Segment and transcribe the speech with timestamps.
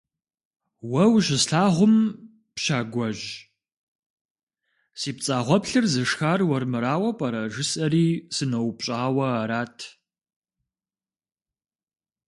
[0.91, 1.95] Уэ ущыслъагъум,
[2.55, 3.27] Пщагуэжь,
[4.99, 9.77] си пцӀагъуэплъыр зышхар уэрмырауэ пӀэрэ жысӀэри сыноупщӀауэ арат.